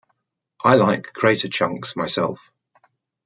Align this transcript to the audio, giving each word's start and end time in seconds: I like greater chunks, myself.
I 0.63 0.77
like 0.77 1.13
greater 1.13 1.47
chunks, 1.47 1.95
myself. 1.95 2.39